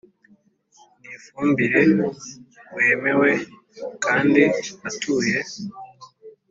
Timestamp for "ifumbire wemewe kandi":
1.17-4.43